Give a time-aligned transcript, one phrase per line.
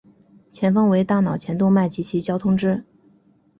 [0.51, 2.83] 前方为大脑前动脉及其交通支。